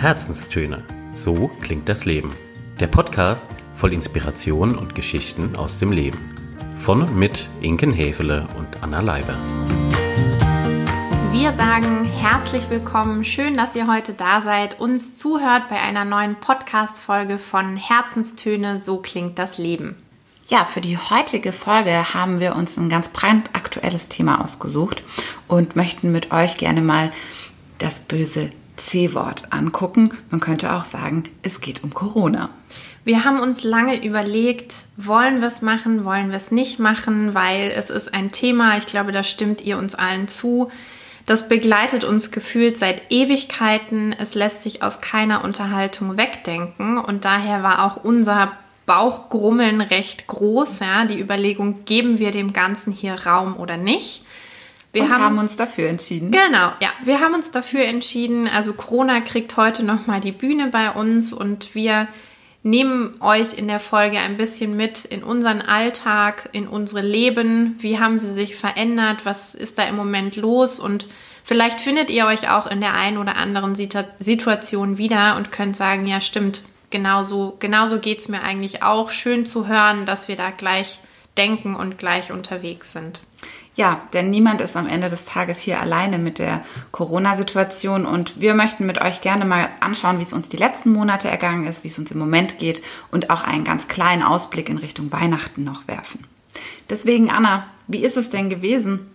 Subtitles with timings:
[0.00, 0.82] Herzenstöne.
[1.12, 2.30] So klingt das Leben.
[2.80, 6.18] Der Podcast voll Inspiration und Geschichten aus dem Leben.
[6.78, 9.34] Von und mit Inken Hefele und Anna Leiber.
[11.32, 13.26] Wir sagen herzlich willkommen.
[13.26, 18.78] Schön, dass ihr heute da seid, uns zuhört bei einer neuen Podcast-Folge von Herzenstöne.
[18.78, 19.96] So klingt das Leben.
[20.48, 25.02] Ja, für die heutige Folge haben wir uns ein ganz brandaktuelles Thema ausgesucht
[25.46, 27.12] und möchten mit euch gerne mal
[27.76, 30.10] das böse C-Wort angucken.
[30.30, 32.50] Man könnte auch sagen, es geht um Corona.
[33.04, 37.70] Wir haben uns lange überlegt, wollen wir es machen, wollen wir es nicht machen, weil
[37.70, 40.70] es ist ein Thema, ich glaube, da stimmt ihr uns allen zu.
[41.24, 44.14] Das begleitet uns gefühlt seit Ewigkeiten.
[44.18, 48.52] Es lässt sich aus keiner Unterhaltung wegdenken und daher war auch unser
[48.84, 50.80] Bauchgrummeln recht groß.
[50.80, 54.24] Ja, die Überlegung, geben wir dem Ganzen hier Raum oder nicht?
[54.92, 56.32] Wir haben, haben uns, dafür entschieden.
[56.32, 58.48] Genau, ja, wir haben uns dafür entschieden.
[58.48, 62.08] Also Corona kriegt heute noch mal die Bühne bei uns und wir
[62.62, 67.76] nehmen euch in der Folge ein bisschen mit in unseren Alltag, in unsere Leben.
[67.78, 69.24] Wie haben sie sich verändert?
[69.24, 70.78] Was ist da im Moment los?
[70.78, 71.06] Und
[71.44, 76.06] vielleicht findet ihr euch auch in der einen oder anderen Situation wieder und könnt sagen,
[76.06, 79.10] ja, stimmt, genauso, genauso geht es mir eigentlich auch.
[79.10, 80.98] Schön zu hören, dass wir da gleich
[81.38, 83.20] denken und gleich unterwegs sind.
[83.80, 88.52] Ja, denn niemand ist am Ende des Tages hier alleine mit der Corona-Situation und wir
[88.52, 91.88] möchten mit euch gerne mal anschauen, wie es uns die letzten Monate ergangen ist, wie
[91.88, 95.88] es uns im Moment geht und auch einen ganz kleinen Ausblick in Richtung Weihnachten noch
[95.88, 96.26] werfen.
[96.90, 99.08] Deswegen, Anna, wie ist es denn gewesen?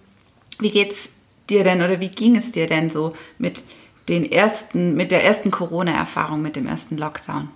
[0.58, 1.12] Wie geht's
[1.48, 3.62] dir denn oder wie ging es dir denn so mit
[4.10, 7.50] den ersten, mit der ersten Corona-Erfahrung, mit dem ersten Lockdown?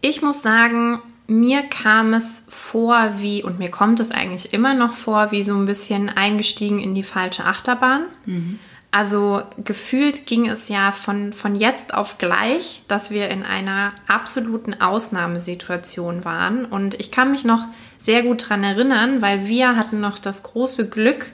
[0.00, 4.92] Ich muss sagen, mir kam es vor wie, und mir kommt es eigentlich immer noch
[4.92, 8.04] vor, wie so ein bisschen eingestiegen in die falsche Achterbahn.
[8.24, 8.58] Mhm.
[8.92, 14.80] Also gefühlt ging es ja von, von jetzt auf gleich, dass wir in einer absoluten
[14.80, 16.64] Ausnahmesituation waren.
[16.64, 17.66] Und ich kann mich noch
[17.98, 21.26] sehr gut daran erinnern, weil wir hatten noch das große Glück,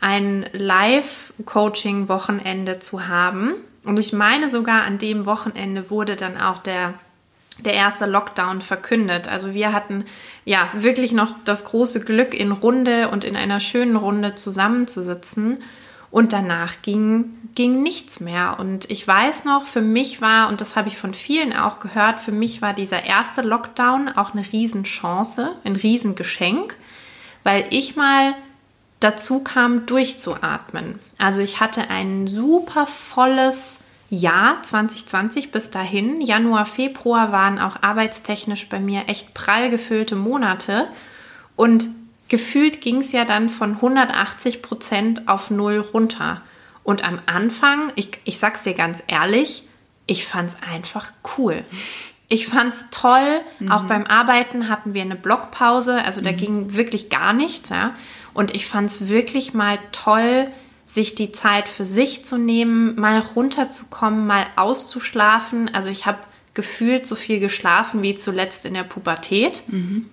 [0.00, 3.52] ein Live-Coaching-Wochenende zu haben.
[3.84, 6.94] Und ich meine sogar, an dem Wochenende wurde dann auch der
[7.62, 9.28] der erste Lockdown verkündet.
[9.28, 10.04] Also wir hatten
[10.44, 15.58] ja wirklich noch das große Glück, in Runde und in einer schönen Runde zusammenzusitzen.
[16.10, 18.56] Und danach ging, ging nichts mehr.
[18.58, 22.18] Und ich weiß noch, für mich war, und das habe ich von vielen auch gehört,
[22.18, 26.76] für mich war dieser erste Lockdown auch eine Riesenchance, ein Riesengeschenk,
[27.44, 28.34] weil ich mal
[28.98, 30.98] dazu kam, durchzuatmen.
[31.16, 33.79] Also ich hatte ein super volles
[34.10, 36.20] Jahr 2020 bis dahin.
[36.20, 40.88] Januar, Februar waren auch arbeitstechnisch bei mir echt prall gefüllte Monate.
[41.54, 41.86] Und
[42.28, 46.42] gefühlt ging es ja dann von 180 Prozent auf null runter.
[46.82, 49.68] Und am Anfang, ich, ich sag's dir ganz ehrlich,
[50.06, 51.64] ich fand's einfach cool.
[52.26, 53.40] Ich fand's toll.
[53.60, 53.70] Mhm.
[53.70, 56.36] Auch beim Arbeiten hatten wir eine Blockpause, also da mhm.
[56.36, 57.94] ging wirklich gar nichts, ja.
[58.34, 60.48] Und ich fand's wirklich mal toll,
[60.92, 65.72] sich die Zeit für sich zu nehmen, mal runterzukommen, mal auszuschlafen.
[65.72, 66.18] Also ich habe
[66.54, 69.62] gefühlt so viel geschlafen wie zuletzt in der Pubertät.
[69.68, 70.06] Mhm.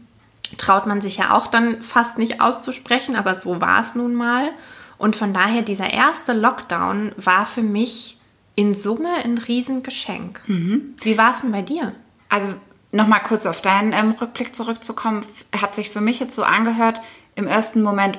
[0.58, 4.52] Traut man sich ja auch dann fast nicht auszusprechen, aber so war es nun mal.
[4.98, 8.18] Und von daher, dieser erste Lockdown war für mich
[8.56, 10.42] in Summe ein Riesengeschenk.
[10.48, 10.96] Mhm.
[11.02, 11.94] Wie war es denn bei dir?
[12.30, 12.54] Also
[12.92, 15.26] nochmal kurz auf deinen ähm, Rückblick zurückzukommen,
[15.60, 17.02] hat sich für mich jetzt so angehört,
[17.36, 18.18] im ersten Moment,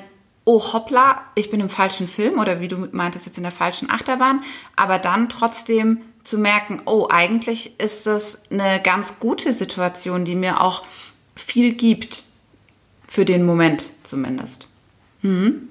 [0.49, 3.91] oh hoppla, ich bin im falschen Film oder wie du meintest jetzt in der falschen
[3.91, 4.43] Achterbahn,
[4.77, 10.63] aber dann trotzdem zu merken, oh, eigentlich ist das eine ganz gute Situation, die mir
[10.63, 10.85] auch
[11.37, 12.23] viel gibt,
[13.07, 14.69] für den Moment zumindest.
[15.21, 15.69] Hm.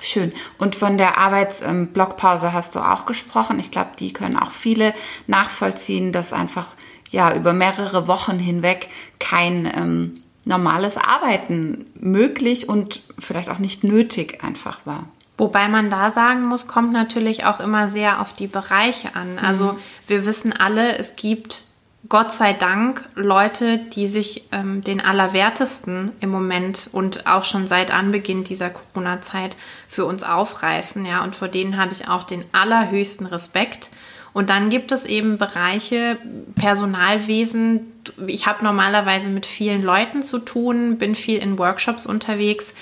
[0.00, 0.32] Schön.
[0.58, 3.58] Und von der Arbeitsblockpause ähm, hast du auch gesprochen.
[3.58, 4.92] Ich glaube, die können auch viele
[5.26, 6.76] nachvollziehen, dass einfach
[7.08, 14.42] ja über mehrere Wochen hinweg kein ähm, normales Arbeiten möglich und vielleicht auch nicht nötig
[14.42, 15.04] einfach war.
[15.36, 19.38] Wobei man da sagen muss, kommt natürlich auch immer sehr auf die Bereiche an.
[19.38, 19.78] Also mhm.
[20.06, 21.62] wir wissen alle, es gibt
[22.08, 27.92] Gott sei Dank Leute, die sich ähm, den Allerwertesten im Moment und auch schon seit
[27.92, 29.56] Anbeginn dieser Corona-Zeit
[29.88, 31.04] für uns aufreißen.
[31.04, 33.90] Ja, und vor denen habe ich auch den allerhöchsten Respekt.
[34.36, 36.18] Und dann gibt es eben Bereiche,
[36.56, 37.90] Personalwesen.
[38.26, 42.74] Ich habe normalerweise mit vielen Leuten zu tun, bin viel in Workshops unterwegs.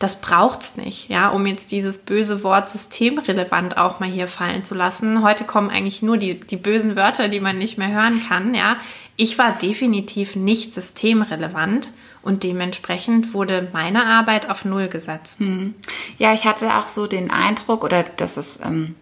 [0.00, 4.64] Das braucht es nicht, ja, um jetzt dieses böse Wort systemrelevant auch mal hier fallen
[4.64, 5.22] zu lassen.
[5.22, 8.76] Heute kommen eigentlich nur die, die bösen Wörter, die man nicht mehr hören kann, ja.
[9.14, 11.90] Ich war definitiv nicht systemrelevant
[12.22, 15.38] und dementsprechend wurde meine Arbeit auf Null gesetzt.
[15.38, 15.76] Hm.
[16.18, 18.96] Ja, ich hatte auch so den Eindruck, oder das ist ähm,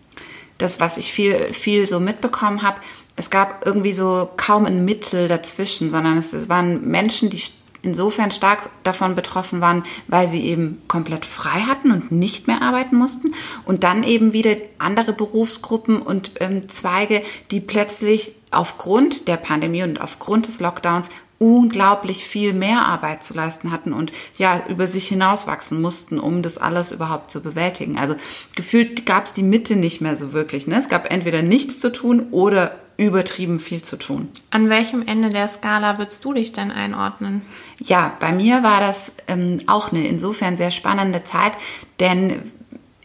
[0.58, 2.80] das, was ich viel, viel so mitbekommen habe,
[3.16, 7.40] es gab irgendwie so kaum ein Mittel dazwischen, sondern es waren Menschen, die
[7.84, 12.96] insofern stark davon betroffen waren, weil sie eben komplett frei hatten und nicht mehr arbeiten
[12.96, 13.34] mussten.
[13.64, 20.00] Und dann eben wieder andere Berufsgruppen und ähm, Zweige, die plötzlich aufgrund der Pandemie und
[20.00, 25.82] aufgrund des Lockdowns unglaublich viel mehr Arbeit zu leisten hatten und ja, über sich hinauswachsen
[25.82, 27.98] mussten, um das alles überhaupt zu bewältigen.
[27.98, 28.14] Also
[28.54, 30.66] gefühlt gab es die Mitte nicht mehr so wirklich.
[30.66, 30.78] Ne?
[30.78, 34.28] Es gab entweder nichts zu tun oder übertrieben viel zu tun.
[34.50, 37.42] An welchem Ende der Skala würdest du dich denn einordnen?
[37.80, 41.52] Ja, bei mir war das ähm, auch eine insofern sehr spannende Zeit,
[42.00, 42.52] denn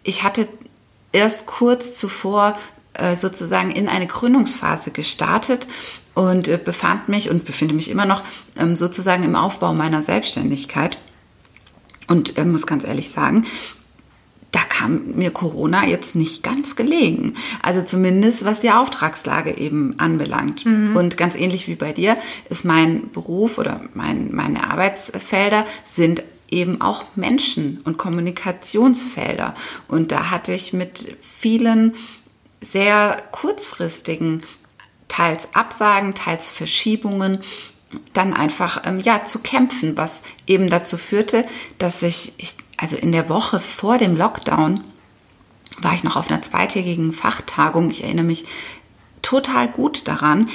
[0.03, 0.47] ich hatte
[1.12, 2.57] erst kurz zuvor
[2.94, 5.68] äh, sozusagen in eine Gründungsphase gestartet
[6.13, 8.24] und äh, befand mich und befinde mich immer noch
[8.57, 10.97] ähm, sozusagen im Aufbau meiner Selbstständigkeit.
[12.07, 13.45] Und äh, muss ganz ehrlich sagen,
[14.51, 17.36] da kam mir Corona jetzt nicht ganz gelegen.
[17.62, 20.66] Also zumindest was die Auftragslage eben anbelangt.
[20.66, 20.96] Mhm.
[20.96, 22.18] Und ganz ähnlich wie bei dir
[22.50, 29.54] ist mein Beruf oder mein, meine Arbeitsfelder sind eben auch Menschen und Kommunikationsfelder.
[29.88, 31.94] Und da hatte ich mit vielen
[32.62, 34.44] sehr kurzfristigen,
[35.07, 37.40] teils Absagen, teils Verschiebungen,
[38.13, 41.46] dann einfach ähm, ja zu kämpfen, was eben dazu führte,
[41.78, 44.81] dass ich, ich also in der Woche vor dem Lockdown,
[45.81, 47.90] war ich noch auf einer zweitägigen Fachtagung.
[47.90, 48.46] Ich erinnere mich
[49.22, 50.50] total gut daran,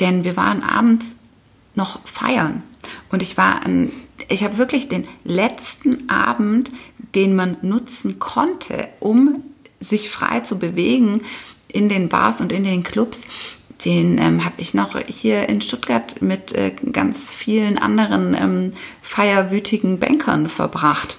[0.00, 1.16] denn wir waren abends
[1.74, 2.62] noch feiern.
[3.10, 3.92] Und ich war an,
[4.28, 6.70] ich habe wirklich den letzten Abend,
[7.14, 9.42] den man nutzen konnte, um
[9.78, 11.22] sich frei zu bewegen
[11.68, 13.26] in den Bars und in den Clubs,
[13.84, 18.72] den ähm, habe ich noch hier in Stuttgart mit äh, ganz vielen anderen ähm,
[19.02, 21.18] feierwütigen Bankern verbracht.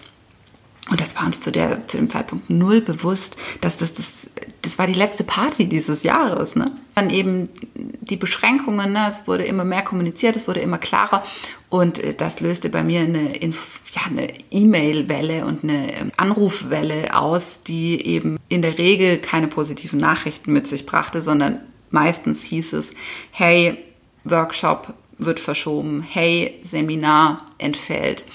[0.89, 4.30] Und das war uns zu, der, zu dem Zeitpunkt null bewusst, dass das, das,
[4.62, 6.56] das war die letzte Party dieses Jahres.
[6.56, 6.72] Ne?
[6.95, 9.07] Dann eben die Beschränkungen, ne?
[9.10, 11.24] es wurde immer mehr kommuniziert, es wurde immer klarer
[11.69, 17.62] und äh, das löste bei mir eine, ja, eine E-Mail-Welle und eine ähm, Anrufwelle aus,
[17.63, 22.92] die eben in der Regel keine positiven Nachrichten mit sich brachte, sondern meistens hieß es,
[23.31, 23.78] hey,
[24.24, 28.25] Workshop wird verschoben, hey, Seminar entfällt.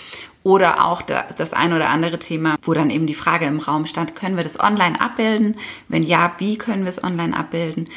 [0.44, 4.17] Oder auch das ein oder andere Thema, wo dann eben die Frage im Raum stand,
[4.17, 5.56] können wir das online abbilden?
[5.89, 7.89] Wenn ja, wie können wir es online abbilden?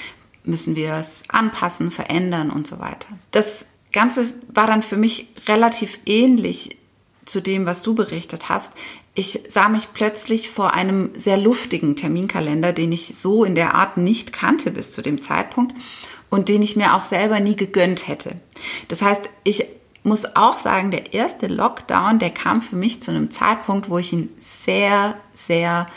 [0.43, 3.07] Müssen wir es anpassen, verändern und so weiter.
[3.31, 6.77] Das Ganze war dann für mich relativ ähnlich
[7.25, 8.71] zu dem, was du berichtet hast.
[9.15, 13.97] Ich sah mich plötzlich vor einem sehr luftigen Terminkalender, den ich so in der Art
[13.97, 15.73] nicht kannte bis zu dem Zeitpunkt
[16.29, 18.39] und den ich mir auch selber nie gegönnt hätte.
[18.89, 19.65] Das heißt, ich
[20.05, 24.13] muss auch sagen, der erste Lockdown, der kam für mich zu einem Zeitpunkt, wo ich
[24.13, 25.87] ihn sehr, sehr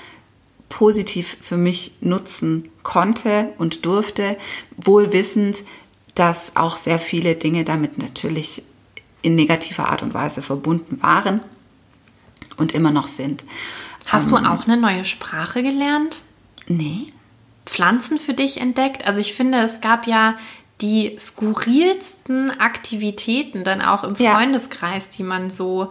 [0.68, 4.36] positiv für mich nutzen konnte und durfte,
[4.76, 5.58] wohl wissend,
[6.14, 8.62] dass auch sehr viele Dinge damit natürlich
[9.22, 11.40] in negativer Art und Weise verbunden waren
[12.56, 13.44] und immer noch sind.
[14.06, 16.20] Hast ähm, du auch eine neue Sprache gelernt?
[16.66, 17.06] Nee.
[17.66, 19.06] Pflanzen für dich entdeckt?
[19.06, 20.36] Also ich finde, es gab ja
[20.80, 24.34] die skurrilsten Aktivitäten dann auch im ja.
[24.34, 25.90] Freundeskreis, die man so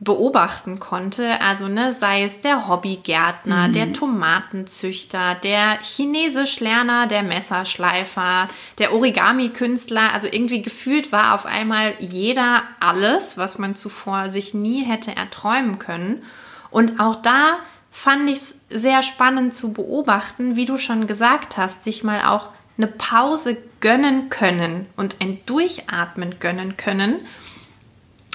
[0.00, 1.40] beobachten konnte.
[1.42, 3.72] Also, ne, sei es der Hobbygärtner, mhm.
[3.74, 10.12] der Tomatenzüchter, der Chinesischlerner, der Messerschleifer, der Origami-Künstler.
[10.14, 15.78] Also irgendwie gefühlt war auf einmal jeder alles, was man zuvor sich nie hätte erträumen
[15.78, 16.22] können.
[16.70, 17.58] Und auch da
[17.90, 22.50] fand ich es sehr spannend zu beobachten, wie du schon gesagt hast, sich mal auch
[22.80, 27.16] eine Pause gönnen können und ein Durchatmen gönnen können,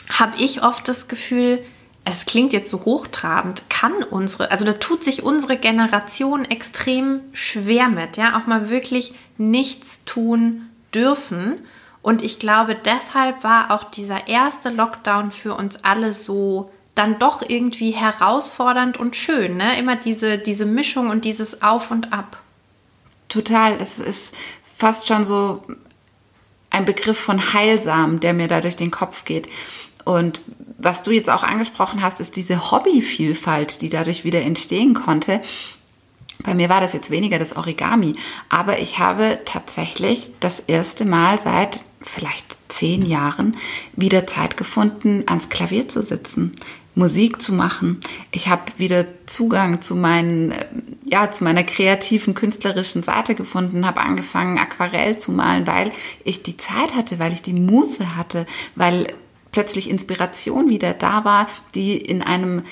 [0.10, 1.64] habe ich oft das Gefühl,
[2.04, 7.90] es klingt jetzt so hochtrabend, kann unsere, also da tut sich unsere Generation extrem schwer
[7.90, 11.58] mit, ja, auch mal wirklich nichts tun dürfen.
[12.04, 17.42] Und ich glaube, deshalb war auch dieser erste Lockdown für uns alle so dann doch
[17.48, 19.78] irgendwie herausfordernd und schön, ne?
[19.80, 22.38] Immer diese, diese Mischung und dieses Auf und Ab.
[23.30, 23.78] Total.
[23.82, 25.62] Es ist fast schon so
[26.70, 29.48] ein Begriff von heilsam, der mir da durch den Kopf geht.
[30.04, 30.42] Und
[30.78, 35.42] was du jetzt auch angesprochen hast, ist diese Hobbyvielfalt, die dadurch wieder entstehen konnte.
[36.44, 38.16] Bei mir war das jetzt weniger das Origami,
[38.50, 43.58] aber ich habe tatsächlich das erste Mal seit vielleicht zehn Jahren
[43.94, 46.56] wieder Zeit gefunden, ans Klavier zu sitzen.
[46.96, 48.00] Musik zu machen.
[48.32, 50.66] Ich habe wieder Zugang zu meinen, äh,
[51.04, 55.92] ja, zu meiner kreativen künstlerischen Seite gefunden, habe angefangen Aquarell zu malen, weil
[56.24, 59.08] ich die Zeit hatte, weil ich die Muße hatte, weil
[59.52, 62.64] plötzlich Inspiration wieder da war, die in einem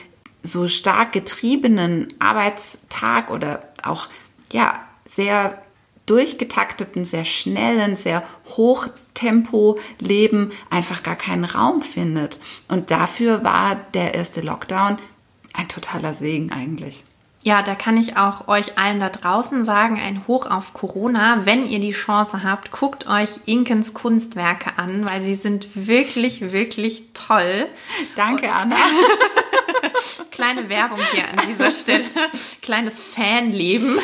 [0.41, 4.07] so stark getriebenen Arbeitstag oder auch
[4.51, 5.62] ja sehr
[6.05, 8.23] durchgetakteten, sehr schnellen, sehr
[8.55, 12.39] Hochtempo-Leben einfach gar keinen Raum findet.
[12.67, 14.97] Und dafür war der erste Lockdown
[15.53, 17.03] ein totaler Segen eigentlich.
[17.43, 21.45] Ja, da kann ich auch euch allen da draußen sagen, ein Hoch auf Corona.
[21.45, 27.03] Wenn ihr die Chance habt, guckt euch Inkens Kunstwerke an, weil sie sind wirklich, wirklich
[27.13, 27.67] toll.
[28.15, 28.77] Danke, Und Anna.
[30.33, 32.05] Kleine Werbung hier an dieser Stelle.
[32.63, 33.99] Kleines Fanleben.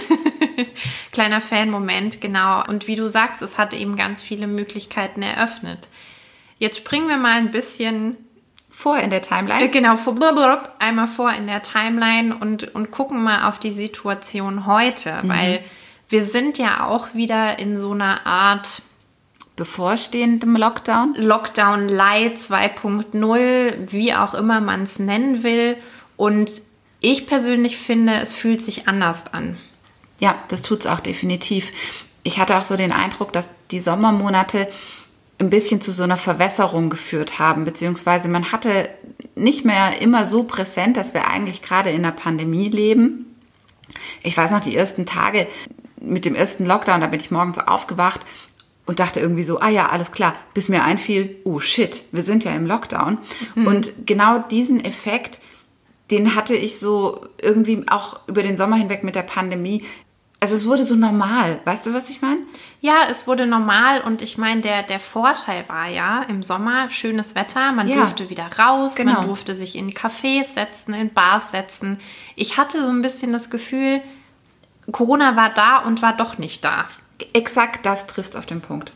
[1.12, 2.64] Kleiner Fanmoment, genau.
[2.68, 5.88] Und wie du sagst, es hat eben ganz viele Möglichkeiten eröffnet.
[6.60, 8.16] Jetzt springen wir mal ein bisschen
[8.70, 9.64] vor in der Timeline.
[9.64, 10.16] Äh, genau, vor,
[10.78, 15.30] einmal vor in der Timeline und, und gucken mal auf die Situation heute, mhm.
[15.30, 15.64] weil
[16.10, 18.84] wir sind ja auch wieder in so einer Art
[19.56, 21.16] bevorstehendem Lockdown.
[21.16, 25.76] Lockdown Light 2.0, wie auch immer man es nennen will.
[26.20, 26.52] Und
[27.00, 29.56] ich persönlich finde, es fühlt sich anders an.
[30.20, 31.72] Ja, das tut es auch definitiv.
[32.24, 34.68] Ich hatte auch so den Eindruck, dass die Sommermonate
[35.38, 38.90] ein bisschen zu so einer Verwässerung geführt haben, beziehungsweise man hatte
[39.36, 43.34] nicht mehr immer so präsent, dass wir eigentlich gerade in der Pandemie leben.
[44.22, 45.48] Ich weiß noch, die ersten Tage
[46.02, 48.26] mit dem ersten Lockdown, da bin ich morgens aufgewacht
[48.86, 52.44] und dachte irgendwie so, ah ja, alles klar, bis mir einfiel, oh shit, wir sind
[52.44, 53.20] ja im Lockdown.
[53.56, 53.68] Mhm.
[53.68, 55.40] Und genau diesen Effekt,
[56.12, 59.84] den hatte ich so irgendwie auch über den Sommer hinweg mit der Pandemie
[60.42, 61.60] also es wurde so normal.
[61.66, 62.42] Weißt du, was ich meine?
[62.80, 67.36] Ja, es wurde normal und ich meine, der, der Vorteil war ja im Sommer schönes
[67.36, 67.98] Wetter, man ja.
[67.98, 69.14] durfte wieder raus, genau.
[69.16, 72.00] man durfte sich in Cafés setzen, in Bars setzen.
[72.36, 74.02] Ich hatte so ein bisschen das Gefühl,
[74.92, 76.86] Corona war da und war doch nicht da.
[77.34, 78.94] Exakt das trifft es auf den Punkt.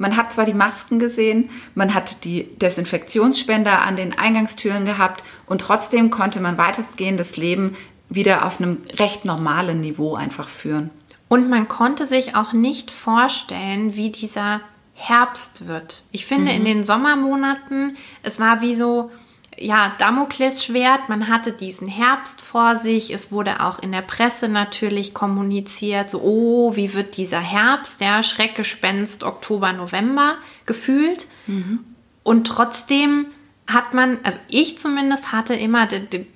[0.00, 5.60] Man hat zwar die Masken gesehen, man hat die Desinfektionsspender an den Eingangstüren gehabt und
[5.60, 7.76] trotzdem konnte man weitestgehend das Leben
[8.08, 10.88] wieder auf einem recht normalen Niveau einfach führen.
[11.28, 14.62] Und man konnte sich auch nicht vorstellen, wie dieser
[14.94, 16.02] Herbst wird.
[16.12, 16.56] Ich finde, mhm.
[16.56, 19.10] in den Sommermonaten, es war wie so,
[19.60, 21.08] ja, Damoklesschwert.
[21.08, 23.12] Man hatte diesen Herbst vor sich.
[23.12, 28.22] Es wurde auch in der Presse natürlich kommuniziert, so, oh, wie wird dieser Herbst, ja,
[28.22, 30.36] Schreckgespenst Oktober, November
[30.66, 31.26] gefühlt.
[31.46, 31.80] Mhm.
[32.22, 33.26] Und trotzdem
[33.66, 36.26] hat man, also ich zumindest hatte immer die, die,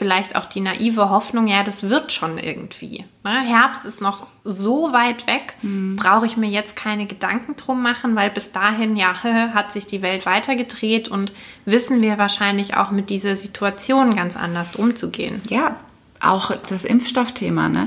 [0.00, 3.04] vielleicht auch die naive Hoffnung, ja, das wird schon irgendwie.
[3.22, 3.40] Ne?
[3.42, 5.96] Herbst ist noch so weit weg, mhm.
[5.96, 9.22] brauche ich mir jetzt keine Gedanken drum machen, weil bis dahin, ja,
[9.54, 11.32] hat sich die Welt weitergedreht und
[11.66, 15.42] wissen wir wahrscheinlich auch mit dieser Situation ganz anders umzugehen.
[15.50, 15.76] Ja,
[16.18, 17.86] auch das Impfstoffthema, ne?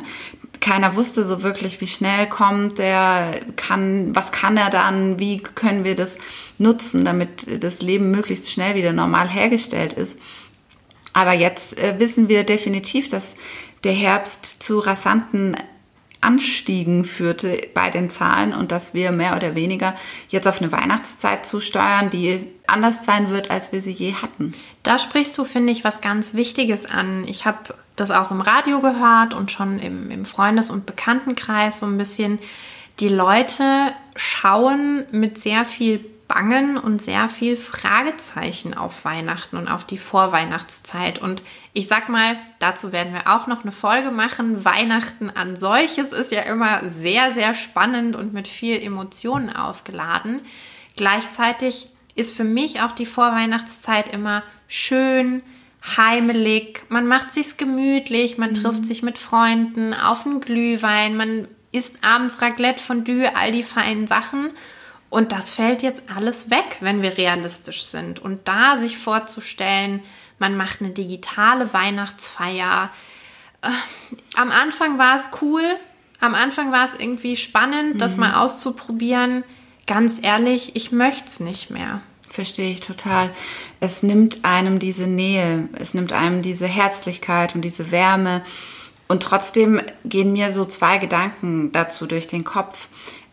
[0.63, 5.83] keiner wusste so wirklich, wie schnell kommt der, kann, was kann er dann, wie können
[5.83, 6.17] wir das
[6.57, 10.17] nutzen, damit das Leben möglichst schnell wieder normal hergestellt ist.
[11.13, 13.35] Aber jetzt äh, wissen wir definitiv, dass
[13.83, 15.57] der Herbst zu rasanten
[16.23, 19.95] Anstiegen führte bei den Zahlen und dass wir mehr oder weniger
[20.29, 24.53] jetzt auf eine Weihnachtszeit zusteuern, die anders sein wird, als wir sie je hatten.
[24.83, 27.25] Da sprichst du, finde ich, was ganz Wichtiges an.
[27.27, 31.85] Ich habe das auch im Radio gehört und schon im, im Freundes- und Bekanntenkreis so
[31.85, 32.39] ein bisschen.
[32.99, 39.85] Die Leute schauen mit sehr viel Bangen und sehr viel Fragezeichen auf Weihnachten und auf
[39.85, 41.19] die Vorweihnachtszeit.
[41.19, 44.65] Und ich sag mal, dazu werden wir auch noch eine Folge machen.
[44.65, 50.41] Weihnachten an solches ist ja immer sehr, sehr spannend und mit viel Emotionen aufgeladen.
[50.95, 55.43] Gleichzeitig ist für mich auch die Vorweihnachtszeit immer schön,
[55.97, 58.55] heimelig, man macht sich's gemütlich, man mhm.
[58.55, 64.07] trifft sich mit Freunden auf einen Glühwein, man isst abends Raclette, Fondue, all die feinen
[64.07, 64.49] Sachen.
[65.13, 68.17] Und das fällt jetzt alles weg, wenn wir realistisch sind.
[68.17, 70.01] Und da sich vorzustellen,
[70.39, 72.89] man macht eine digitale Weihnachtsfeier.
[73.61, 73.67] Äh,
[74.33, 75.61] am Anfang war es cool,
[76.19, 77.97] am Anfang war es irgendwie spannend, mhm.
[77.99, 79.43] das mal auszuprobieren.
[79.85, 82.01] Ganz ehrlich, ich möchte es nicht mehr.
[82.27, 83.29] Verstehe ich total.
[83.79, 88.41] Es nimmt einem diese Nähe, es nimmt einem diese Herzlichkeit und diese Wärme.
[89.07, 92.87] Und trotzdem gehen mir so zwei Gedanken dazu durch den Kopf.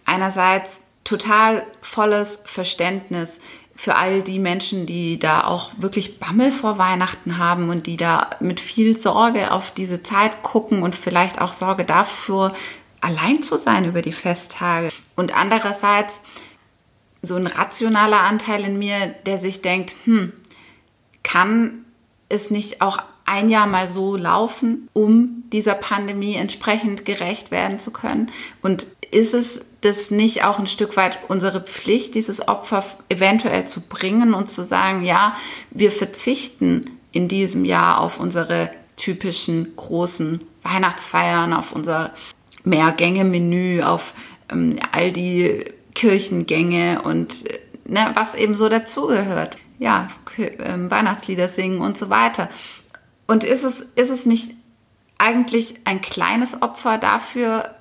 [0.05, 3.41] Einerseits total volles Verständnis
[3.75, 8.31] für all die Menschen, die da auch wirklich Bammel vor Weihnachten haben und die da
[8.39, 12.55] mit viel Sorge auf diese Zeit gucken und vielleicht auch Sorge dafür,
[13.01, 14.91] allein zu sein über die Festtage.
[15.17, 16.23] Und andererseits
[17.23, 20.33] so ein rationaler Anteil in mir, der sich denkt, hm,
[21.23, 21.85] kann
[22.29, 27.93] es nicht auch ein Jahr mal so laufen, um dieser Pandemie entsprechend gerecht werden zu
[27.93, 28.31] können?
[28.63, 33.81] Und ist es das nicht auch ein Stück weit unsere Pflicht, dieses Opfer eventuell zu
[33.81, 35.37] bringen und zu sagen, ja,
[35.71, 42.13] wir verzichten in diesem Jahr auf unsere typischen großen Weihnachtsfeiern, auf unser
[42.65, 44.15] Mehrgänge-Menü, auf
[44.51, 45.65] ähm, all die
[45.95, 49.57] Kirchengänge und äh, ne, was eben so dazugehört.
[49.79, 52.51] Ja, äh, Weihnachtslieder singen und so weiter.
[53.27, 54.51] Und ist es, ist es nicht
[55.17, 57.75] eigentlich ein kleines Opfer dafür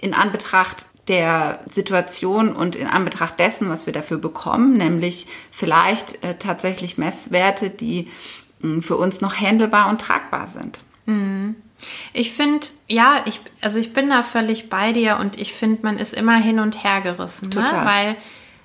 [0.00, 6.36] in Anbetracht der Situation und in Anbetracht dessen, was wir dafür bekommen, nämlich vielleicht äh,
[6.38, 8.08] tatsächlich Messwerte, die
[8.60, 10.78] mh, hm, für uns noch handelbar und tragbar sind.
[11.06, 11.56] Mhm.
[12.12, 15.98] Ich finde, ja, ich, also ich bin da völlig bei dir und ich finde, man
[15.98, 17.48] ist immer hin und her gerissen.
[17.54, 17.64] Ne?
[17.84, 18.16] Weil,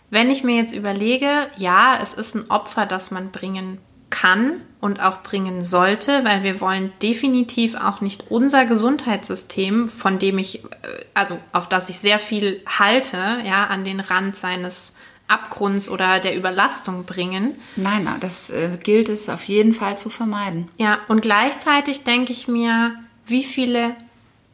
[0.10, 3.80] wenn ich mir jetzt überlege, ja, es ist ein Opfer, das man bringen
[4.16, 10.38] kann und auch bringen sollte, weil wir wollen definitiv auch nicht unser Gesundheitssystem, von dem
[10.38, 10.68] ich, äh,
[11.14, 14.94] also auf das ich sehr viel halte, ja, an den Rand seines
[15.28, 17.56] Abgrunds oder der Überlastung bringen.
[17.76, 20.70] Nein, das äh, gilt es auf jeden Fall zu vermeiden.
[20.78, 22.96] Ja, und gleichzeitig denke ich mir,
[23.26, 23.96] wie viele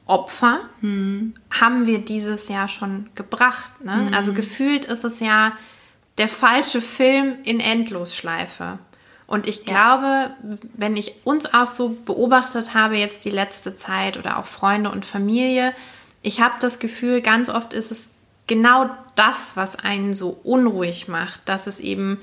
[0.08, 1.34] Opfer hm.
[1.52, 3.74] haben wir dieses Jahr schon gebracht?
[3.84, 4.08] Ne?
[4.08, 4.14] Hm.
[4.14, 5.52] Also gefühlt ist es ja
[6.18, 8.80] der falsche Film in Endlosschleife.
[9.32, 10.32] Und ich glaube,
[10.74, 15.06] wenn ich uns auch so beobachtet habe, jetzt die letzte Zeit oder auch Freunde und
[15.06, 15.74] Familie,
[16.22, 18.14] ich habe das Gefühl, ganz oft ist es
[18.48, 22.20] genau das, was einen so unruhig macht, dass es eben,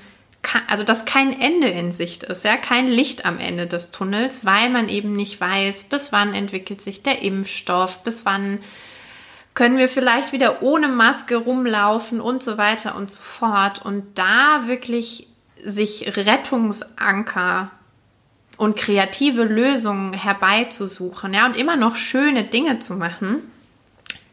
[0.67, 4.69] also dass kein Ende in Sicht ist, ja, kein Licht am Ende des Tunnels, weil
[4.69, 8.59] man eben nicht weiß, bis wann entwickelt sich der Impfstoff, bis wann
[9.55, 13.83] können wir vielleicht wieder ohne Maske rumlaufen und so weiter und so fort.
[13.83, 15.28] Und da wirklich
[15.63, 17.71] sich Rettungsanker
[18.57, 23.37] und kreative Lösungen herbeizusuchen, ja, und immer noch schöne Dinge zu machen,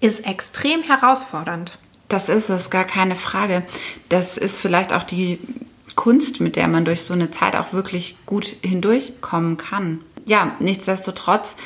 [0.01, 1.79] ist extrem herausfordernd.
[2.09, 3.63] Das ist es, gar keine Frage.
[4.09, 5.39] Das ist vielleicht auch die
[5.95, 10.03] Kunst, mit der man durch so eine Zeit auch wirklich gut hindurchkommen kann.
[10.25, 11.57] Ja, nichtsdestotrotz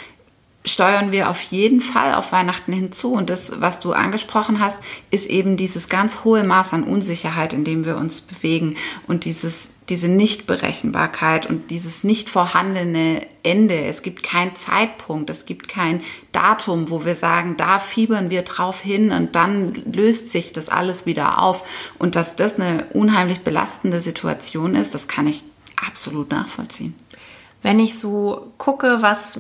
[0.65, 3.13] steuern wir auf jeden Fall auf Weihnachten hinzu.
[3.13, 4.79] Und das, was du angesprochen hast,
[5.11, 9.71] ist eben dieses ganz hohe Maß an Unsicherheit, in dem wir uns bewegen und dieses,
[9.89, 13.85] diese Nichtberechenbarkeit und dieses nicht vorhandene Ende.
[13.85, 18.83] Es gibt keinen Zeitpunkt, es gibt kein Datum, wo wir sagen, da fiebern wir drauf
[18.83, 21.65] hin und dann löst sich das alles wieder auf.
[21.99, 25.43] Und dass das eine unheimlich belastende Situation ist, das kann ich
[25.75, 26.95] absolut nachvollziehen.
[27.63, 29.39] Wenn ich so gucke, was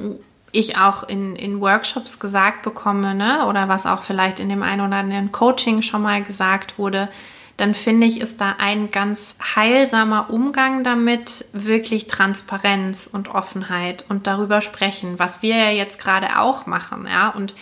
[0.53, 4.87] ich auch in, in Workshops gesagt bekomme, ne, oder was auch vielleicht in dem einen
[4.87, 7.09] oder anderen Coaching schon mal gesagt wurde,
[7.57, 14.27] dann finde ich, ist da ein ganz heilsamer Umgang damit wirklich Transparenz und Offenheit und
[14.27, 17.55] darüber sprechen, was wir ja jetzt gerade auch machen, ja, und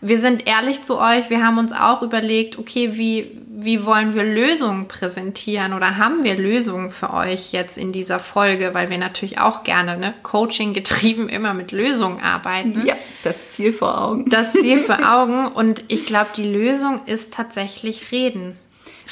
[0.00, 4.22] wir sind ehrlich zu euch, wir haben uns auch überlegt, okay, wie, wie wollen wir
[4.22, 9.40] Lösungen präsentieren oder haben wir Lösungen für euch jetzt in dieser Folge, weil wir natürlich
[9.40, 12.86] auch gerne ne, Coaching getrieben immer mit Lösungen arbeiten.
[12.86, 14.30] Ja, das Ziel vor Augen.
[14.30, 18.56] Das Ziel vor Augen und ich glaube, die Lösung ist tatsächlich reden.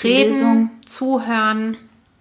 [0.05, 0.71] Reden, Lösung.
[0.85, 1.77] zuhören,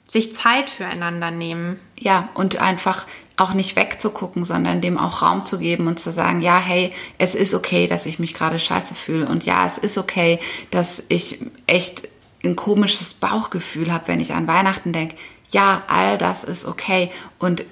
[0.08, 1.80] sich Zeit füreinander nehmen.
[1.99, 3.06] Ja, und einfach
[3.38, 7.36] auch nicht wegzugucken, sondern dem auch Raum zu geben und zu sagen, ja, hey, es
[7.36, 10.39] ist okay, dass ich mich gerade scheiße fühle und ja, es ist okay,
[10.71, 12.08] dass ich echt
[12.43, 15.15] ein komisches Bauchgefühl habe, wenn ich an Weihnachten denke.
[15.52, 17.65] Ja, all das ist okay und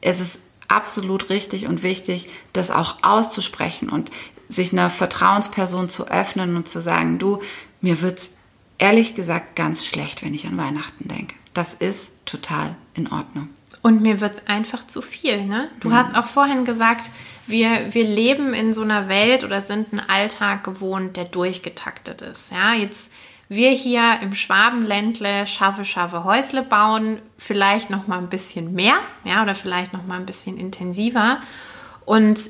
[0.00, 4.10] es ist absolut richtig und wichtig, das auch auszusprechen und
[4.48, 7.40] sich einer Vertrauensperson zu öffnen und zu sagen, du,
[7.80, 8.32] mir wird's
[8.78, 11.34] ehrlich gesagt ganz schlecht, wenn ich an Weihnachten denke.
[11.54, 13.48] Das ist total in Ordnung.
[13.86, 15.44] Und mir wird es einfach zu viel.
[15.44, 15.68] Ne?
[15.78, 15.94] Du mhm.
[15.94, 17.08] hast auch vorhin gesagt,
[17.46, 22.50] wir, wir leben in so einer Welt oder sind einen Alltag gewohnt, der durchgetaktet ist.
[22.50, 23.12] Ja, jetzt
[23.48, 29.44] wir hier im Schwabenländle schaffe, schaffe Häusle bauen, vielleicht noch mal ein bisschen mehr, ja,
[29.44, 31.38] oder vielleicht noch mal ein bisschen intensiver.
[32.04, 32.40] Und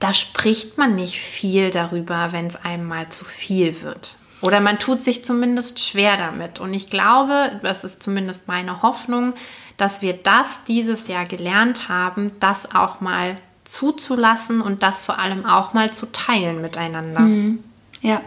[0.00, 4.16] da spricht man nicht viel darüber, wenn es einem mal zu viel wird.
[4.40, 6.58] Oder man tut sich zumindest schwer damit.
[6.58, 9.34] Und ich glaube, das ist zumindest meine Hoffnung,
[9.76, 15.46] dass wir das dieses Jahr gelernt haben, das auch mal zuzulassen und das vor allem
[15.46, 17.20] auch mal zu teilen miteinander.
[17.20, 17.64] Mhm.
[18.04, 18.20] Ja,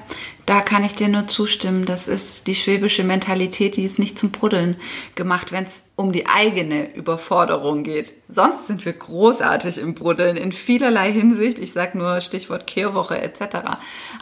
[0.47, 1.85] da kann ich dir nur zustimmen.
[1.85, 4.75] Das ist die schwäbische Mentalität, die ist nicht zum Bruddeln
[5.13, 8.13] gemacht, wenn es um die eigene Überforderung geht.
[8.27, 11.59] Sonst sind wir großartig im Bruddeln in vielerlei Hinsicht.
[11.59, 13.57] Ich sage nur Stichwort Kehrwoche etc.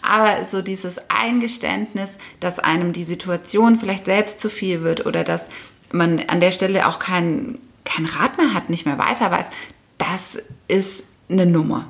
[0.01, 5.47] Aber so dieses Eingeständnis, dass einem die Situation vielleicht selbst zu viel wird oder dass
[5.91, 9.49] man an der Stelle auch keinen kein Rat mehr hat, nicht mehr weiter weiß,
[9.97, 11.87] das ist eine Nummer.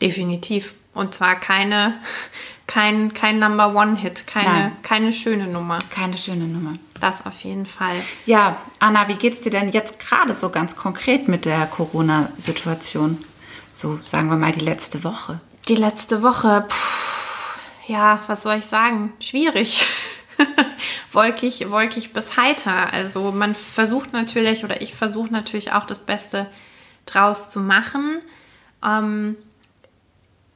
[0.00, 0.74] Definitiv.
[0.92, 2.00] Und zwar keine,
[2.66, 5.78] kein, kein Number One-Hit, keine, keine schöne Nummer.
[5.90, 6.78] Keine schöne Nummer.
[7.00, 7.96] Das auf jeden Fall.
[8.24, 13.22] Ja, Anna, wie geht's dir denn jetzt gerade so ganz konkret mit der Corona-Situation?
[13.74, 15.40] So sagen wir mal die letzte Woche.
[15.68, 17.16] Die letzte Woche, pff
[17.86, 19.12] ja, was soll ich sagen?
[19.20, 19.86] Schwierig.
[21.12, 22.92] wolkig, wolkig bis heiter.
[22.92, 26.46] Also man versucht natürlich oder ich versuche natürlich auch das Beste
[27.06, 28.18] draus zu machen.
[28.84, 29.36] Ähm,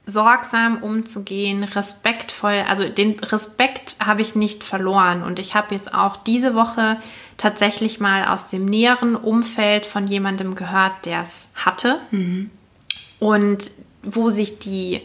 [0.06, 6.16] sorgsam umzugehen, respektvoll, also den Respekt habe ich nicht verloren und ich habe jetzt auch
[6.16, 6.96] diese Woche
[7.36, 12.50] tatsächlich mal aus dem näheren Umfeld von jemandem gehört, der es hatte mhm.
[13.18, 13.70] und
[14.02, 15.02] wo sich die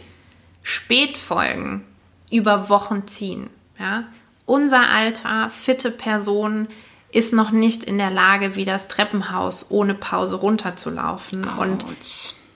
[0.62, 1.84] Spätfolgen
[2.30, 3.48] über Wochen ziehen.
[3.78, 4.04] Ja?
[4.46, 6.68] Unser Alter, fitte Person
[7.10, 11.48] ist noch nicht in der Lage, wie das Treppenhaus ohne Pause runterzulaufen.
[11.48, 11.58] Ouch.
[11.58, 11.84] Und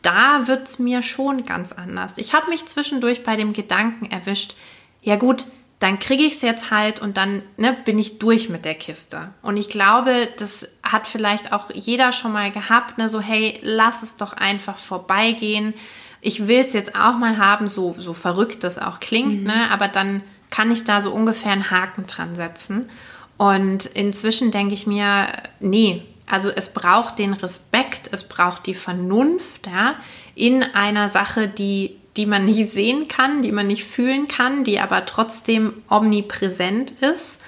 [0.03, 2.12] da wird es mir schon ganz anders.
[2.16, 4.55] Ich habe mich zwischendurch bei dem Gedanken erwischt,
[5.03, 5.44] ja gut,
[5.79, 9.31] dann kriege ich es jetzt halt und dann ne, bin ich durch mit der Kiste.
[9.40, 14.03] Und ich glaube, das hat vielleicht auch jeder schon mal gehabt, ne, so hey, lass
[14.03, 15.72] es doch einfach vorbeigehen.
[16.20, 19.46] Ich will es jetzt auch mal haben, so, so verrückt das auch klingt, mhm.
[19.46, 22.90] ne, aber dann kann ich da so ungefähr einen Haken dran setzen.
[23.36, 25.28] Und inzwischen denke ich mir,
[25.60, 29.96] nee, also es braucht den Respekt, es braucht die Vernunft ja,
[30.34, 34.78] in einer Sache, die, die man nicht sehen kann, die man nicht fühlen kann, die
[34.78, 37.40] aber trotzdem omnipräsent ist.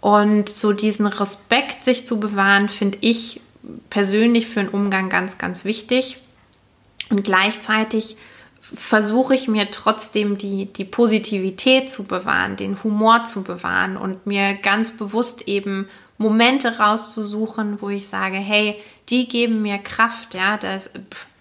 [0.00, 3.40] Und so diesen Respekt sich zu bewahren, finde ich
[3.90, 6.18] persönlich für einen Umgang ganz, ganz wichtig.
[7.10, 8.16] Und gleichzeitig
[8.72, 14.54] versuche ich mir trotzdem die, die Positivität zu bewahren, den Humor zu bewahren und mir
[14.54, 18.76] ganz bewusst eben Momente rauszusuchen, wo ich sage, hey,
[19.08, 20.90] die geben mir Kraft, ja, das,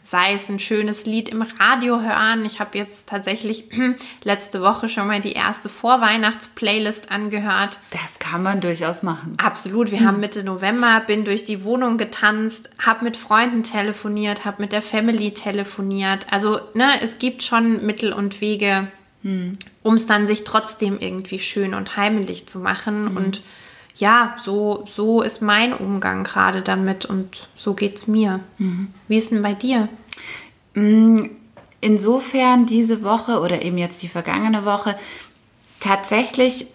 [0.04, 2.46] sei es ein schönes Lied im Radio hören.
[2.46, 3.70] Ich habe jetzt tatsächlich
[4.24, 7.80] letzte Woche schon mal die erste Vorweihnachts-Playlist angehört.
[7.92, 9.38] Das kann man durchaus machen.
[9.38, 9.92] Absolut.
[9.92, 10.08] Wir hm.
[10.08, 14.82] haben Mitte November, bin durch die Wohnung getanzt, habe mit Freunden telefoniert, habe mit der
[14.82, 16.28] Family telefoniert.
[16.30, 18.90] Also, ne, es gibt schon Mittel und Wege,
[19.24, 19.58] hm.
[19.84, 23.18] um es dann sich trotzdem irgendwie schön und heimelig zu machen hm.
[23.18, 23.42] und
[23.96, 28.40] ja, so, so ist mein Umgang gerade damit und so geht es mir.
[28.58, 28.88] Mhm.
[29.08, 29.88] Wie ist denn bei dir?
[30.74, 31.26] Mm,
[31.80, 34.98] insofern diese Woche oder eben jetzt die vergangene Woche
[35.80, 36.68] tatsächlich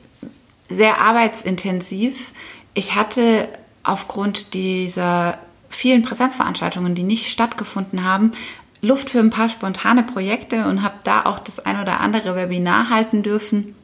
[0.68, 2.30] sehr arbeitsintensiv.
[2.74, 3.48] Ich hatte
[3.82, 5.38] aufgrund dieser
[5.70, 8.32] vielen Präsenzveranstaltungen, die nicht stattgefunden haben,
[8.80, 12.90] Luft für ein paar spontane Projekte und habe da auch das ein oder andere Webinar
[12.90, 13.74] halten dürfen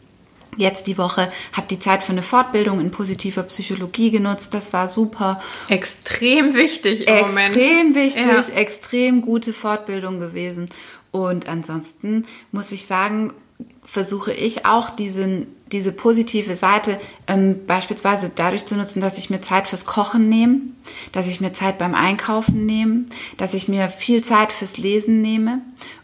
[0.56, 4.54] jetzt die Woche, habe die Zeit für eine Fortbildung in positiver Psychologie genutzt.
[4.54, 5.40] Das war super.
[5.68, 7.56] Extrem wichtig im extrem Moment.
[7.56, 8.54] Extrem wichtig, ja.
[8.54, 10.68] extrem gute Fortbildung gewesen.
[11.10, 13.32] Und ansonsten muss ich sagen,
[13.84, 19.42] versuche ich auch diesen, diese positive Seite ähm, beispielsweise dadurch zu nutzen, dass ich mir
[19.42, 20.60] Zeit fürs Kochen nehme,
[21.12, 23.04] dass ich mir Zeit beim Einkaufen nehme,
[23.36, 25.60] dass ich mir viel Zeit fürs Lesen nehme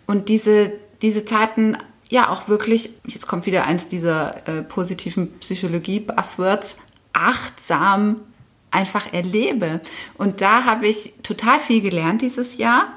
[0.07, 1.77] und diese, diese Zeiten
[2.11, 6.77] ja auch wirklich, jetzt kommt wieder eins dieser äh, positiven Psychologie-Buzzwords,
[7.13, 8.21] achtsam
[8.71, 9.81] einfach erlebe.
[10.19, 12.89] Und da habe ich total viel gelernt dieses Jahr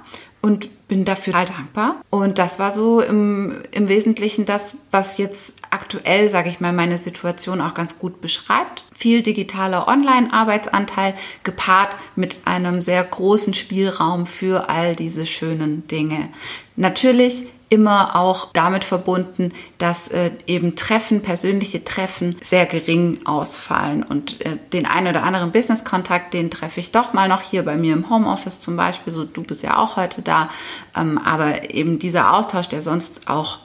[0.42, 2.02] und bin dafür total dankbar.
[2.10, 5.56] Und das war so im, im Wesentlichen das, was jetzt
[5.94, 8.84] aktuell, sage ich mal, meine Situation auch ganz gut beschreibt.
[8.94, 16.30] Viel digitaler Online-Arbeitsanteil gepaart mit einem sehr großen Spielraum für all diese schönen Dinge.
[16.76, 24.04] Natürlich immer auch damit verbunden, dass äh, eben Treffen, persönliche Treffen sehr gering ausfallen.
[24.04, 27.76] Und äh, den einen oder anderen Business-Kontakt, den treffe ich doch mal noch hier bei
[27.76, 29.12] mir im Homeoffice zum Beispiel.
[29.12, 30.50] So, du bist ja auch heute da.
[30.96, 33.58] Ähm, aber eben dieser Austausch, der sonst auch,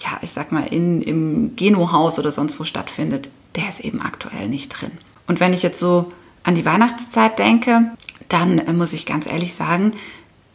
[0.00, 4.48] ja, ich sag mal, in, im Genohaus oder sonst wo stattfindet, der ist eben aktuell
[4.48, 4.92] nicht drin.
[5.26, 7.92] Und wenn ich jetzt so an die Weihnachtszeit denke,
[8.28, 9.92] dann äh, muss ich ganz ehrlich sagen,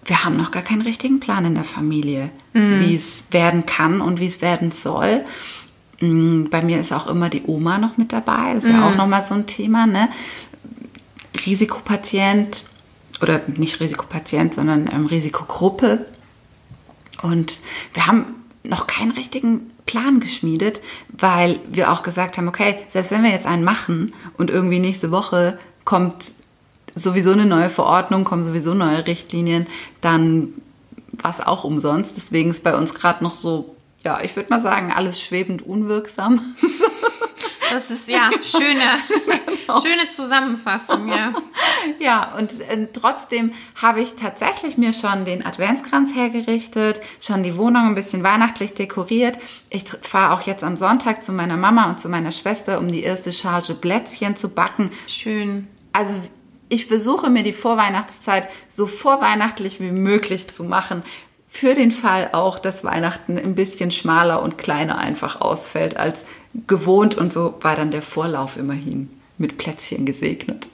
[0.06, 2.82] wir haben noch gar keinen richtigen Plan in der Familie, mhm.
[2.82, 5.24] wie es werden kann und wie es werden soll.
[6.00, 8.54] Mm, bei mir ist auch immer die Oma noch mit dabei.
[8.56, 8.78] Das ist mhm.
[8.78, 9.86] ja auch nochmal so ein Thema.
[9.86, 10.10] Ne?
[11.46, 12.66] Risikopatient
[13.22, 16.06] oder nicht Risikopatient, sondern ähm, Risikogruppe.
[17.22, 17.62] Und
[17.94, 23.24] wir haben noch keinen richtigen Plan geschmiedet, weil wir auch gesagt haben, okay, selbst wenn
[23.24, 26.34] wir jetzt einen machen und irgendwie nächste Woche kommt
[26.93, 29.67] sowieso eine neue Verordnung, kommen sowieso neue Richtlinien,
[30.02, 30.50] dann
[31.12, 32.17] war es auch umsonst.
[32.17, 36.56] Deswegen ist bei uns gerade noch so, ja, ich würde mal sagen, alles schwebend unwirksam.
[37.72, 39.00] Das ist ja schöne,
[39.66, 39.82] genau.
[39.82, 41.34] schöne Zusammenfassung, ja.
[42.00, 47.88] Ja, und äh, trotzdem habe ich tatsächlich mir schon den Adventskranz hergerichtet, schon die Wohnung
[47.88, 49.40] ein bisschen weihnachtlich dekoriert.
[49.70, 53.04] Ich fahre auch jetzt am Sonntag zu meiner Mama und zu meiner Schwester, um die
[53.04, 54.92] erste Charge Plätzchen zu backen.
[55.08, 55.68] Schön.
[55.94, 56.20] Also
[56.70, 61.04] ich versuche mir die Vorweihnachtszeit so vorweihnachtlich wie möglich zu machen.
[61.54, 66.24] für den Fall auch, dass Weihnachten ein bisschen schmaler und kleiner einfach ausfällt als
[66.68, 67.16] gewohnt.
[67.16, 70.68] Und so war dann der Vorlauf immerhin mit Plätzchen gesegnet.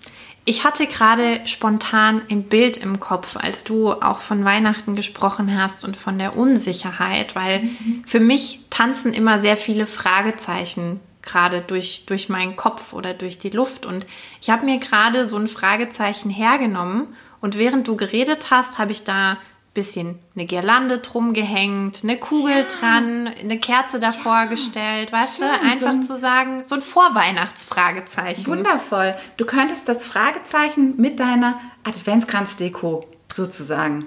[0.50, 5.84] Ich hatte gerade spontan ein Bild im Kopf, als du auch von Weihnachten gesprochen hast
[5.84, 8.04] und von der Unsicherheit, weil mhm.
[8.08, 13.50] für mich tanzen immer sehr viele Fragezeichen gerade durch, durch meinen Kopf oder durch die
[13.50, 13.86] Luft.
[13.86, 14.06] Und
[14.42, 17.08] ich habe mir gerade so ein Fragezeichen hergenommen
[17.42, 19.38] und während du geredet hast, habe ich da
[19.78, 22.64] bisschen eine Girlande drum gehängt, eine Kugel ja.
[22.64, 24.46] dran, eine Kerze davor ja.
[24.46, 25.68] gestellt, weißt Schön, du?
[25.68, 28.48] Einfach so zu sagen, so ein Vorweihnachtsfragezeichen.
[28.48, 29.14] Wundervoll.
[29.38, 34.06] Du könntest das Fragezeichen mit deiner Adventskranzdeko sozusagen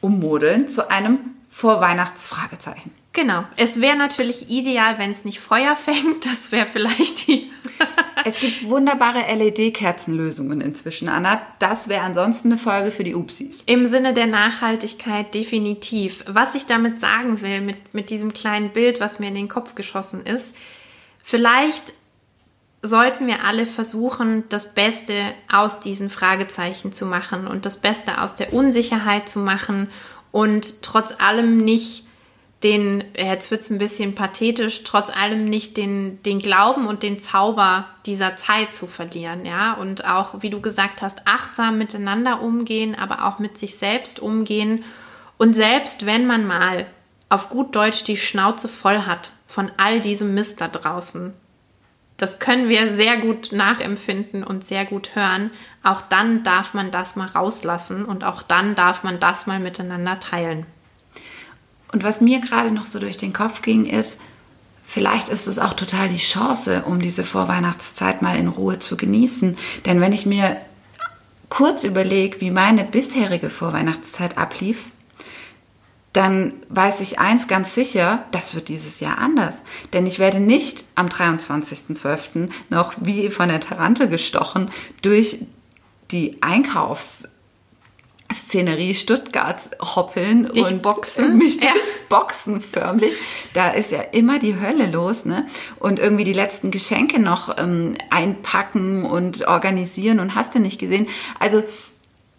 [0.00, 2.90] ummodeln zu einem Vorweihnachtsfragezeichen.
[3.14, 3.44] Genau.
[3.56, 6.26] Es wäre natürlich ideal, wenn es nicht Feuer fängt.
[6.26, 7.50] Das wäre vielleicht die.
[8.24, 11.40] es gibt wunderbare LED-Kerzenlösungen inzwischen, Anna.
[11.60, 13.62] Das wäre ansonsten eine Folge für die Upsis.
[13.66, 16.24] Im Sinne der Nachhaltigkeit definitiv.
[16.26, 19.76] Was ich damit sagen will, mit, mit diesem kleinen Bild, was mir in den Kopf
[19.76, 20.48] geschossen ist,
[21.22, 21.92] vielleicht
[22.82, 25.14] sollten wir alle versuchen, das Beste
[25.50, 29.88] aus diesen Fragezeichen zu machen und das Beste aus der Unsicherheit zu machen
[30.32, 32.04] und trotz allem nicht
[32.64, 37.20] den, jetzt wird es ein bisschen pathetisch, trotz allem nicht den, den Glauben und den
[37.20, 39.74] Zauber dieser Zeit zu verlieren, ja.
[39.74, 44.82] Und auch, wie du gesagt hast, achtsam miteinander umgehen, aber auch mit sich selbst umgehen.
[45.36, 46.86] Und selbst wenn man mal
[47.28, 51.34] auf gut Deutsch die Schnauze voll hat von all diesem Mist da draußen,
[52.16, 55.50] das können wir sehr gut nachempfinden und sehr gut hören.
[55.82, 60.20] Auch dann darf man das mal rauslassen und auch dann darf man das mal miteinander
[60.20, 60.64] teilen.
[61.94, 64.20] Und was mir gerade noch so durch den Kopf ging, ist,
[64.84, 69.56] vielleicht ist es auch total die Chance, um diese Vorweihnachtszeit mal in Ruhe zu genießen.
[69.86, 70.56] Denn wenn ich mir
[71.50, 74.86] kurz überlege, wie meine bisherige Vorweihnachtszeit ablief,
[76.12, 79.62] dann weiß ich eins ganz sicher, das wird dieses Jahr anders.
[79.92, 82.50] Denn ich werde nicht am 23.12.
[82.70, 84.68] noch wie von der Tarantel gestochen
[85.00, 85.38] durch
[86.10, 87.28] die Einkaufs-
[88.34, 91.38] Szenerie Stuttgart hoppeln dich und boxen.
[91.38, 91.70] mich ja.
[91.72, 93.14] durchboxen förmlich.
[93.52, 95.46] Da ist ja immer die Hölle los, ne?
[95.78, 101.08] Und irgendwie die letzten Geschenke noch ähm, einpacken und organisieren und hast du nicht gesehen.
[101.38, 101.62] Also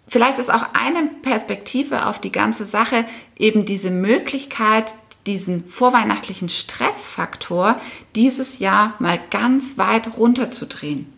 [0.08, 3.06] vielleicht ist auch eine Perspektive auf die ganze Sache
[3.38, 4.94] eben diese Möglichkeit,
[5.26, 7.80] diesen vorweihnachtlichen Stressfaktor
[8.16, 11.12] dieses Jahr mal ganz weit runterzudrehen.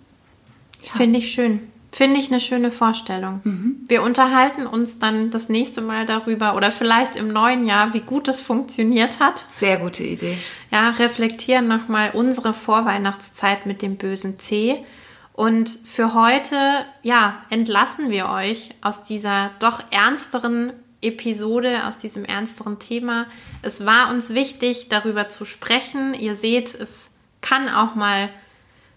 [0.84, 0.92] Ja.
[0.94, 1.68] Finde ich schön.
[1.98, 3.42] Finde ich eine schöne Vorstellung.
[3.44, 3.78] Mhm.
[3.88, 8.28] Wir unterhalten uns dann das nächste Mal darüber oder vielleicht im neuen Jahr, wie gut
[8.28, 9.44] das funktioniert hat.
[9.50, 10.38] Sehr gute Idee.
[10.70, 14.86] Ja, reflektieren nochmal unsere Vorweihnachtszeit mit dem bösen C.
[15.34, 22.78] Und für heute, ja, entlassen wir euch aus dieser doch ernsteren Episode, aus diesem ernsteren
[22.78, 23.26] Thema.
[23.64, 26.14] Es war uns wichtig, darüber zu sprechen.
[26.14, 27.10] Ihr seht, es
[27.42, 28.30] kann auch mal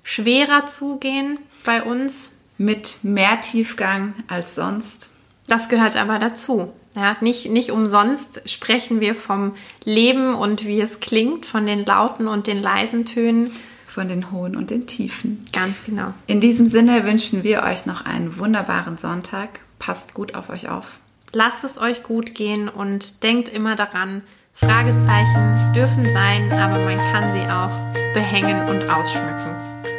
[0.03, 5.11] schwerer zugehen bei uns mit mehr Tiefgang als sonst.
[5.47, 6.71] Das gehört aber dazu.
[6.95, 12.29] Ja, nicht, nicht umsonst sprechen wir vom Leben und wie es klingt, von den lauten
[12.29, 13.53] und den leisen Tönen.
[13.87, 15.43] Von den hohen und den tiefen.
[15.55, 16.13] Ganz genau.
[16.27, 19.61] In diesem Sinne wünschen wir euch noch einen wunderbaren Sonntag.
[19.79, 21.01] Passt gut auf euch auf.
[21.33, 24.21] Lasst es euch gut gehen und denkt immer daran,
[24.53, 29.90] Fragezeichen dürfen sein, aber man kann sie auch behängen und ausschmücken.